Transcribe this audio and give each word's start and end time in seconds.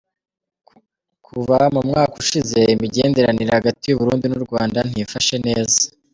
Kuva 1.25 1.57
mu 1.73 1.81
mwaka 1.87 2.13
ushize 2.23 2.59
imigenderanire 2.73 3.49
hagati 3.57 3.83
y'u 3.85 3.99
Burundi 3.99 4.25
n'u 4.27 4.41
Rwanda 4.45 4.79
ntiyifashe 4.89 5.35
neza. 5.47 5.79